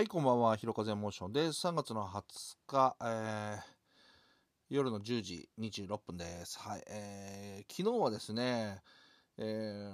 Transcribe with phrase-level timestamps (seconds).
[0.00, 0.56] はい、こんばんは。
[0.56, 1.66] ひろかぜモーションです。
[1.66, 2.22] 3月の20
[2.66, 3.60] 日、えー、
[4.70, 6.58] 夜の10時26分です。
[6.58, 8.80] はい、えー、昨日はですね、
[9.36, 9.92] え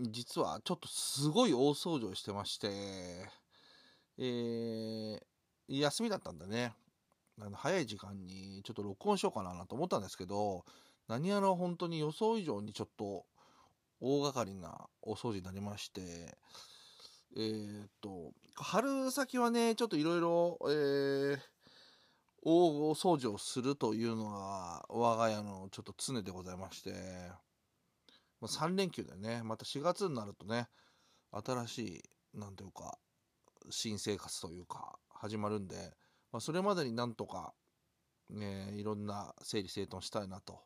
[0.00, 2.68] ー、実はちょっとすごい大掃除をしてまして、
[4.16, 5.18] えー、
[5.68, 6.72] 休みだったんでね、
[7.40, 10.64] あの早い時間にちょっと録音しようかなと思ったんですけど、
[11.08, 13.24] 何やら本当に予想以上にちょっと
[14.00, 16.38] 大掛かりなお掃除になりまして、
[17.36, 21.38] えー、っと、春先はね、ちょっといろいろ、えー、
[22.42, 26.92] 大掃除をするというのが我が家のちょっと常でございまして、
[28.40, 30.68] まあ、3連休でね、また4月になるとね、
[31.30, 31.78] 新し
[32.34, 32.98] い、なんていうか、
[33.70, 35.76] 新生活というか、始まるんで、
[36.32, 37.52] まあ、それまでになんとか、
[38.30, 40.60] ね、いろんな整理整頓したいなと。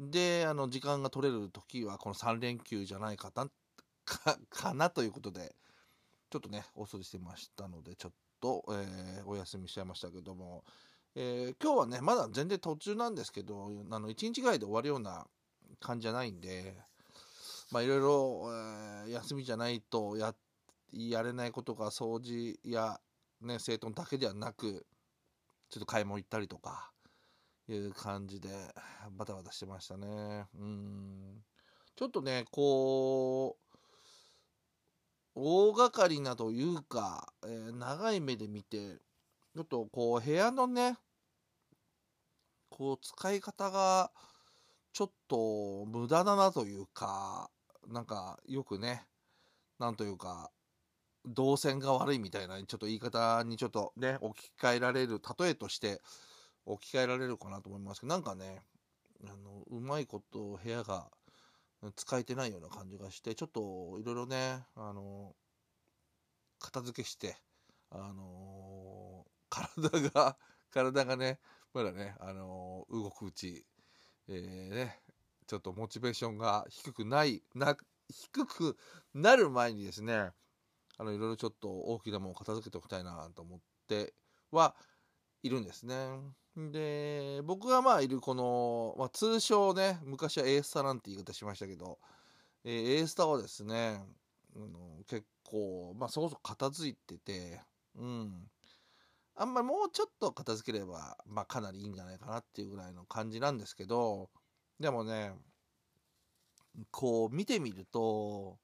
[0.00, 3.46] で、あの、時間が取れる時は、この3連休じゃないかな、
[4.04, 5.54] か、 かなということで、
[6.30, 10.64] ちょっとね、お掃除してましたので、ちょっと、えー、お休みしちゃいましたけども、
[11.14, 15.26] えー、今日はね、まだ全然途中なんですけど、あの、1日ぐらいで終わるような
[15.80, 16.76] 感じじゃないんで、
[17.70, 20.34] まあ、いろいろ、えー、休みじゃないとや、
[20.92, 23.00] やれないことが掃除や、
[23.40, 24.86] ね、整頓だけではなく、
[25.68, 26.92] ちょっと買い物行ったりとか、
[27.68, 28.48] いう感じで、
[29.12, 30.46] バタバタしてましたね。
[30.58, 31.44] うん。
[31.94, 33.61] ちょっとね、こう、
[35.34, 38.96] 大掛かりなというか、えー、長い目で見て、
[39.54, 40.96] ちょっとこう部屋のね、
[42.70, 44.10] こう使い方が
[44.92, 47.50] ちょっと無駄だなというか、
[47.88, 49.06] なんかよくね、
[49.78, 50.50] なんというか、
[51.24, 56.00] 動線が悪いみたいな、ちょっと言い方にちょっとね、置き換えられる、例えとして
[56.66, 58.62] 置き換えられるかなと思いますけど、なんかね、
[59.24, 61.10] あの、うまいこと部屋が
[61.90, 65.34] 使えてないような感じがして、ちょっといろいろね、あの、
[66.60, 67.36] 片付けして、
[67.90, 70.36] あの体が、
[70.70, 71.40] 体がね、
[71.74, 73.66] まだね、あの動くうち、
[74.28, 75.00] えー、ね、
[75.46, 77.76] ちょっとモチベーションが低くない、な、
[78.08, 78.76] 低く
[79.12, 80.30] なる前にですね、
[80.98, 84.14] あの、いろいろちょっと大きなものを片付けておきたいなと思って
[84.50, 84.76] は
[85.42, 85.94] いるんですね。
[86.56, 91.98] で、僕がまあいるこの、まあ、通称ね、昔は A スタなんて言い方しましたけど、
[92.64, 94.00] えー、A スタはですね、
[94.54, 97.60] あの結構、まあそこそこ片付いてて、
[97.96, 98.50] うん。
[99.34, 104.28] あんまりもうちょっと片付ければ、まあかなりいいんじゃないかなっていうぐらいの感じなんですけど、
[104.78, 105.32] でもね、
[106.90, 108.58] こう見てみると、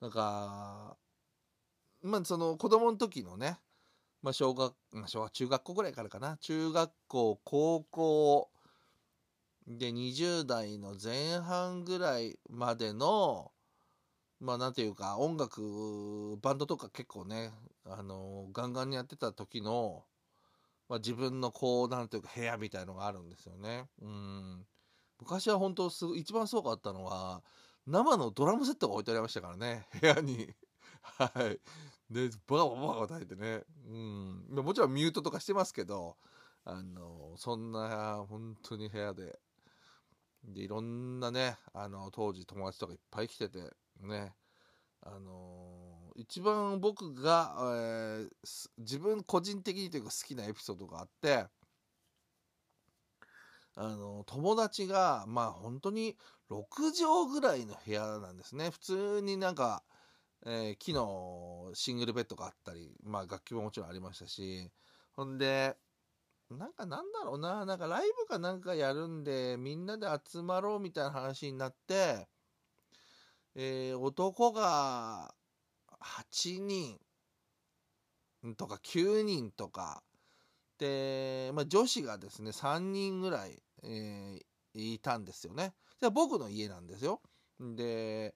[0.00, 0.96] なんか、
[2.02, 3.58] まあその子供の時のね、
[4.22, 4.74] まあ、小学、
[5.06, 6.36] 小学、中学校ぐらいからかな。
[6.38, 8.50] 中学校、高校
[9.66, 13.52] で20代の前半ぐらいまでの、
[14.40, 17.52] まあなんていうか、音楽、バンドとか結構ね、
[17.84, 20.04] あのガンガンにやってた時の、
[20.88, 23.88] まあ自分のこう、なんていうか部屋みたいのがあるんですよね。
[24.02, 24.66] うん。
[25.20, 27.42] 昔は本当す一番すごかったのは、
[27.86, 30.54] 生のドラムセットが置いてありましたからね、部屋に。
[31.02, 31.60] はい。
[32.12, 33.64] で、バカバカバカ叩いてね。
[33.88, 34.64] うん。
[34.64, 36.16] もちろんミュートとかしてますけど、
[36.64, 39.38] あの、そんな、本当に部屋で、
[40.44, 44.34] で、いろんなね、あの、当時友達とかいっぱい来てて、ね、
[45.02, 48.28] あの一番僕が、えー、
[48.78, 51.46] 自分個人的にというか好きなエピソードがあって、
[53.76, 56.16] あの友達が、まあ本当に
[56.50, 58.70] 6畳ぐらいの部屋なんですね。
[58.70, 59.82] 普通になんか、
[60.46, 64.70] えー、木のシングルベッドがあったり、まあ楽器ももちろんありましたし、
[65.12, 65.76] ほんで、
[66.50, 72.28] なんかなんだろうな、なんかライブかなんかやるんで、みんなで集まろうみたいな話になって、
[73.54, 75.34] えー、男が
[76.00, 76.98] 8人
[78.56, 80.02] とか9人とか、
[80.78, 85.74] で、まあ女子がですね、3人ぐらい、えー、いたんですよね。
[86.00, 87.20] じゃあ僕の家なんですよ。
[87.60, 88.34] で、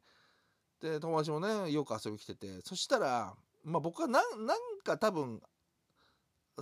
[0.85, 3.35] で、友達もね、よく遊び来てて、そしたら、
[3.65, 5.41] まあ僕はな、なんか多分、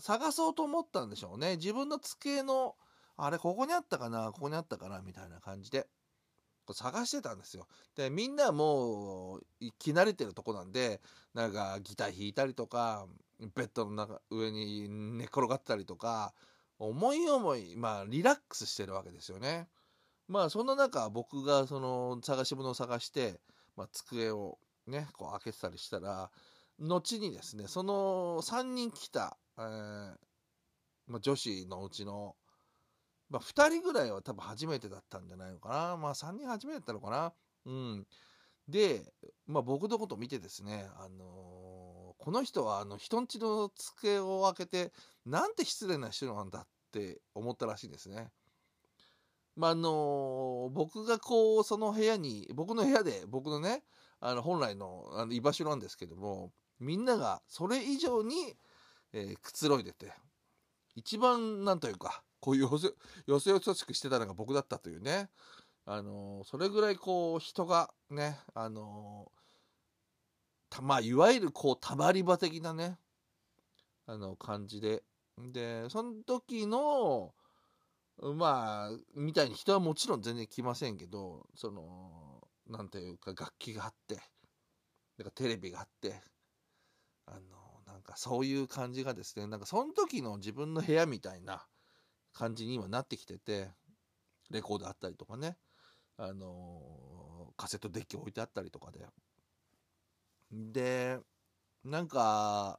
[0.00, 1.56] 探そうと思ったんでしょうね。
[1.56, 2.76] 自分の机の、
[3.16, 5.88] あれ、ここにあったかな、ここにあったかな、みたいな感じで、
[6.72, 7.66] 探してたんですよ。
[7.96, 9.42] で、みんなもう、
[9.80, 11.00] 着慣れてるとこなんで、
[11.34, 13.08] なんかギター弾いたりとか、
[13.56, 16.32] ベッドの中、上に寝転がったりとか、
[16.78, 19.68] 思い思い、まあ、リラックスしてるわけですよね。
[20.28, 23.40] まあ、そんな中、僕がその、探し物を探して、
[23.76, 26.30] まあ、机をね、こう開けてたりしたら、
[26.78, 30.14] 後にですね、その3人来た、えー、
[31.06, 32.34] まあ、女子のうちの、
[33.30, 35.96] まあ、2人ぐらいは多分初めてだったんじゃないのかな。
[35.96, 37.32] まあ、3人初めてだったのかな。
[37.66, 38.06] うん。
[38.68, 39.12] で、
[39.46, 44.92] まあ、僕のこと見てですね、あのー、この人はあの人んちの机を開けて
[45.26, 48.30] なんて失礼な人なんだって思ったらしいんですね。
[49.56, 53.82] まあ、あの僕がこうその部屋に僕の部屋で僕のね
[54.20, 58.56] あの本来のあの居場所なんですけどもみんながそれ以上に、
[59.12, 60.12] えー、くつろいでて
[60.96, 62.88] 一番なんというかこういうよせ
[63.26, 65.28] よせよそしくしてたのが僕だったというね
[65.84, 69.30] あのそれぐらいこう人がねあの
[70.70, 72.96] たまあいわゆるこうたまり場的なね
[74.06, 75.02] あの感じで
[75.38, 77.32] でその時の
[78.20, 84.16] まあみたいに人はもちろん全然来ませんけどそのなんていうか楽器があって
[85.18, 86.14] なんかテレビがあって
[87.26, 87.40] あの
[87.86, 91.66] なんかそういう感じがですねなんかその時の自分の部屋みたいな
[92.32, 93.70] 感じに今なってきてて
[94.50, 95.56] レコードあったりとかね
[96.16, 99.06] あのカセットデッキ置いてあったりとかで。
[100.52, 101.18] で
[101.82, 102.78] なんか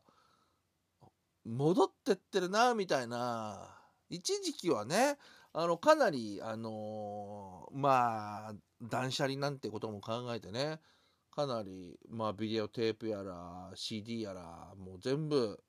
[1.44, 3.83] 戻ってってるなみたいな
[4.14, 5.18] 一時期はね
[5.54, 10.80] あのかなりあのまあ断捨離なんてことも考えてね
[11.32, 15.60] かなりまあビデオテープやら CD やらもう全部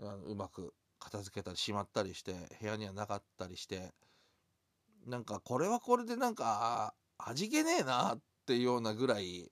[0.00, 3.92] あのうまく片付けたりしまったりして部屋にはなかったりして
[5.06, 9.50] なんかこれはこれでなんか味気ねえなっていうようなぐらい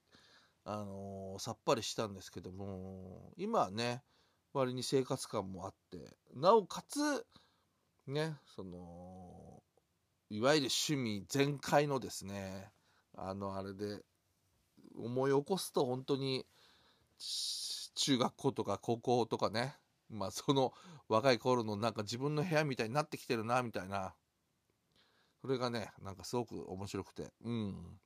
[0.64, 4.02] あのー、さっぱりしたんですけども今はね
[4.52, 7.24] 割に生活感もあってなおかつ
[8.10, 9.62] ねその
[10.30, 12.70] いわゆる趣味全開のですね
[13.16, 14.02] あのあれで
[14.96, 16.46] 思い起こすと本当に
[17.94, 19.76] 中学校とか高校とかね
[20.10, 20.72] まあその
[21.08, 24.14] 若い頃のなんか自分の部屋みたいになってきてるなみたいな。
[25.40, 27.32] それがねなんかすごく面白くて。
[27.44, 28.00] うん。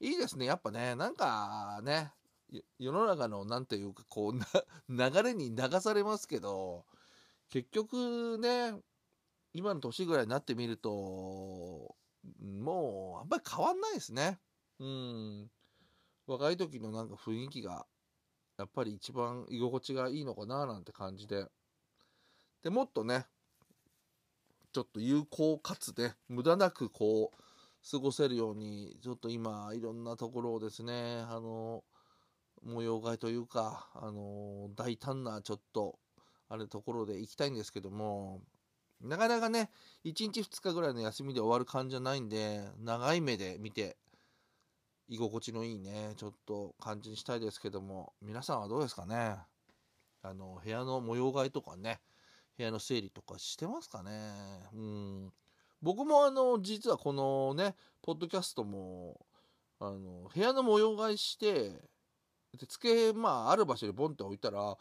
[0.00, 0.46] いいですね。
[0.46, 2.10] やっぱね、なんかね、
[2.78, 6.84] 世の中の何ていうかこう流れに流されますけど
[7.48, 8.74] 結局ね
[9.54, 10.88] 今の年ぐらいになってみると
[12.40, 14.38] もうあんまり変わんないですね。
[14.78, 15.50] うん。
[16.26, 17.86] 若い時のなんか雰囲気が
[18.58, 21.46] やっぱり一番居心地がいいのかななんて感じで。
[22.62, 23.26] でもっとね
[24.72, 27.42] ちょっと有効かつね無駄なくこう
[27.90, 31.82] 過ごせるように、ちょっと今、いろんなところをですね、あの、
[32.62, 35.98] 模様替えというか、あの、大胆なちょっと、
[36.48, 38.40] あれところで行きたいんですけども、
[39.02, 39.70] なかなかね、
[40.04, 43.96] 1日2日ぐらいの休みで終わる感じじゃないんで、長い目で見て、
[45.08, 49.36] 居心地のいいね、ちょっと感じにしたいですけども、皆さんはどうですかね？
[50.22, 52.00] あの、部屋の模様替えとかね、
[52.56, 54.10] 部屋の整理とかしてますかね？
[54.72, 55.32] うん。
[55.82, 59.26] 僕もあの、実はこのね、ポッドキャストも、
[59.80, 61.70] あの、部屋の模様替えして、
[62.56, 64.76] で、机、まあ、ある場所にボンって置いたら、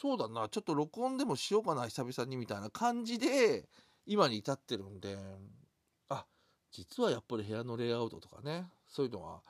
[0.00, 3.68] そうだな、ちょっと録音でもしようかな、久々に、みたいな感じで、
[4.06, 5.18] 今に至ってるんで、
[6.08, 6.24] あ、
[6.70, 9.42] 実はやっぱり部屋のレイアウトとかね、そういうのは、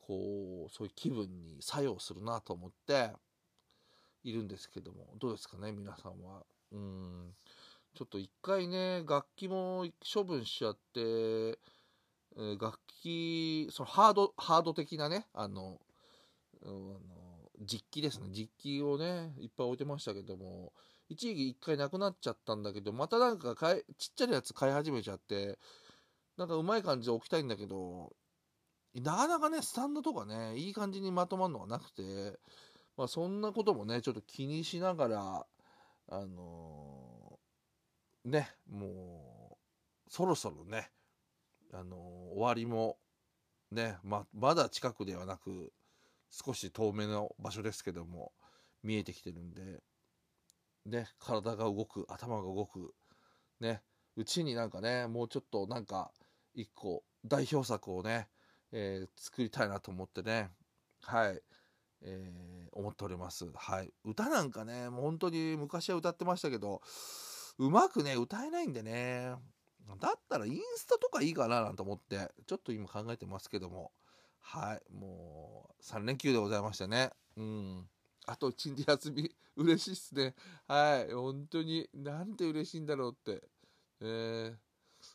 [0.00, 3.12] こう、そういう気分に作用するなと思って、
[4.24, 6.44] いるんですけども、どうですかね、皆さんは。
[6.72, 7.36] うん。
[7.94, 11.58] ちょっと一回ね、楽器も処分しちゃって、
[12.58, 15.80] 楽器、そのハード、ハード的なね、あの、
[16.64, 16.98] あの
[17.60, 18.28] 実機ですね。
[18.30, 20.72] 実機をね、いっぱい置いてましたけども、
[21.08, 25.58] 一時期一回なくなっちゃったんだけど、またなんか買い、ちっちゃいやつ買い始めちゃって、
[26.36, 28.14] なんかうまい感じで置きたいんだけど、
[28.94, 32.38] なかなかね、スタンドとかね、いい感じにまとまるのがなくて、
[32.96, 35.46] まあそんなこともね、ちょっと気にしながら、
[36.08, 39.58] あのーね、も
[40.06, 40.90] う、そろそろね、
[41.72, 42.96] あの終わりも、
[43.70, 45.72] ね、ま、まだ近くではなく、
[46.30, 48.32] 少し遠めの場所ですけども、
[48.82, 49.82] 見えてきてるんで、
[50.86, 52.94] ね、体が動く、頭が動く、
[53.60, 53.82] ね、
[54.16, 56.12] うちになんかね、もうちょっとなんか、
[56.54, 58.28] 一個、代表作をね、
[58.72, 60.50] えー、作りたいなと思ってね、
[61.02, 61.40] はい、
[62.02, 63.50] えー、思っております。
[63.54, 63.92] はい。
[64.04, 66.82] 歌なんかね、もう本当に昔は歌ってましたけど、
[67.58, 69.34] うまくね、歌えないんでね。
[70.00, 73.92] だったらインスタとかいいかななんて思って、ちょっと今考えてますけども。
[74.44, 74.94] はい。
[74.94, 77.10] もう、3連休でございましたね。
[77.36, 77.88] うん。
[78.26, 80.34] あと1日休み、 嬉しいっすね。
[80.68, 81.12] はい。
[81.12, 83.48] 本当に、なんて嬉しいんだろうって。
[84.00, 84.56] えー、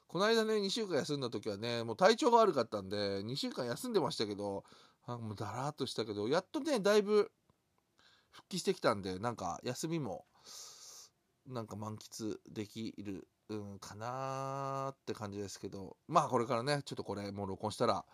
[0.08, 4.66] この間ね、2週間休んだ時はね、もう体調が悪かったんで、2週間休んでましたけど、
[5.06, 7.32] あもうだらーっとしたけど、やっとね、だいぶ
[8.32, 10.26] 復帰してきたんで、なんか休みも
[11.48, 18.06] なんか満喫できる、うん、かなって感じですけど、まあこれからね、ちょっとこれもう録音したら、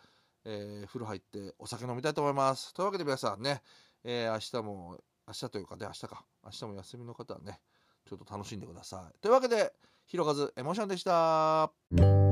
[0.45, 2.73] えー、風呂入ってお酒飲みたいと思います。
[2.73, 3.61] というわけで皆さんね、
[4.03, 4.97] えー、明日も
[5.27, 6.25] 明日というかね、明日か。
[6.43, 7.59] 明日も休みの方はね、
[8.07, 9.19] ちょっと楽しんでください。
[9.19, 9.73] というわけで、
[10.05, 12.24] ひろかずエモーションでした。